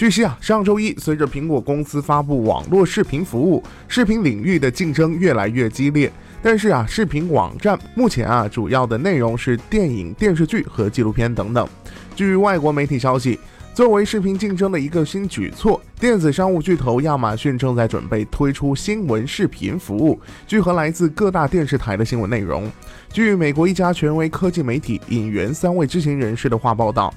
[0.00, 6.10] 据悉啊，上周一，随着苹果公司发布网络视频服务，视频领域的竞争越来越激烈。
[6.40, 11.68] 但是啊，视频网站目前啊，主要的内容是电影、电视剧和纪录片等等。
[12.16, 13.38] 据外国媒体消息。
[13.72, 22.70] 作为视频竞争的一个新举措，电子商务巨头亚马逊正在准备推出新闻视频服务，聚合来自各大电视台的新闻内容。
[23.12, 27.14] 据美国一家权威科技媒体引援三位知情人士的话报道，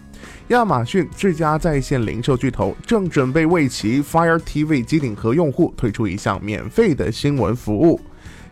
[0.49, 7.99] 亚马逊这家在线零售巨头正准备为其 Fire TV 机顶盒用户推出一项免费的新闻服务。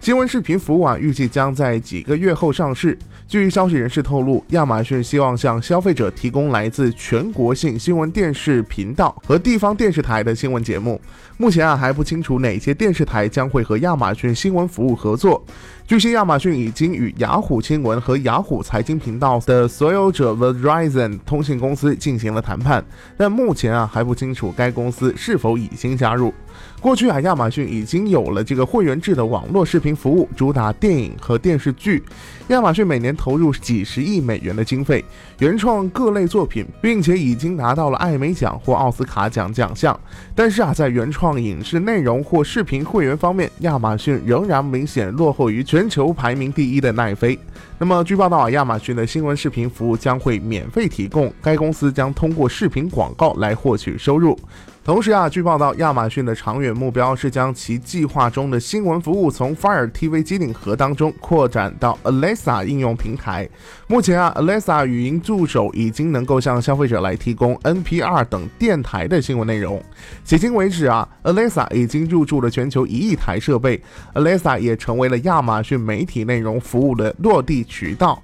[0.01, 2.97] 新闻视频服务啊，预计将在几个月后上市。
[3.27, 10.99] 据消息人士透露，亚马逊希望向消费者提供来自全国性新闻电视频道和地方电视台的新闻节目。
[11.37, 15.43] 目前啊，还不清楚哪些电视台将会和亚马逊新闻服务合作。
[15.85, 22.83] 据悉，亚马逊已经与雅虎新闻和雅虎财经频道的所有者 Verizon 通信公司进行了谈判，
[23.15, 26.33] 但目前啊还不清楚该公司是否已经加入。
[26.79, 32.03] 过去啊，亚马逊已经有了这个会员制的网络视频服务，主打电影和电视剧。
[32.47, 35.05] 亚马逊每年投入几十亿美元的经费，
[35.37, 39.97] 原创各类作品，并且已经拿到了艾美奖或奥斯卡奖奖项。
[40.33, 45.91] 但是啊，在原创影视内容或视频会员方面，亚马逊仍然明显落后于全。
[45.91, 47.37] 球排名第一的奈飞。
[47.77, 54.39] 那么，据报道啊，亚马逊的新闻视频服务将会免费提供，该公司将通过视频广告来获取收入。
[54.83, 63.47] 同时啊，据报道，亚马逊的长远目标是将其计划中的新闻服务从 Fire TV 机顶盒当中扩展到 Alexa 应用平台。
[63.85, 69.79] 目前啊，Alexa 语音助手已经能够向消费者来提供 NPR 等电台的新闻内容。
[70.25, 73.79] 迄今为止啊，Alexa 已经入驻了全球一亿台设备
[74.15, 78.19] ，Alexa 也成为了亚马逊媒体内容服务的落地渠道。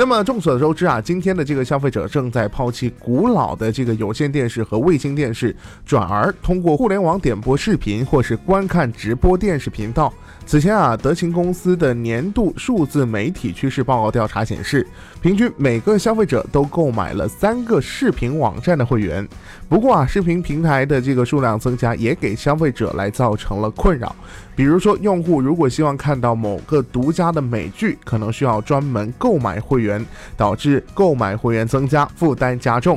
[0.00, 5.54] 那么众所周知啊，今天的这个消费者正在抛弃古老的这个有线电视和卫星电视，
[5.84, 10.12] 转转而通过互联网点播视频或是观看直播电视频道。
[10.46, 14.86] 此前啊，德勤公司的年度数字媒体趋势报告调查显示，
[15.20, 19.28] 平均每个消费者都购买了三个视频网站的会员。
[19.68, 24.14] 不过啊，视频平台的这个数量增加也给消费者来造成了困扰。
[24.54, 32.96] 比如说，用户如果希望看到某个独家的美剧，可能需要专门购买会员，导致购买会员增加，负担加重。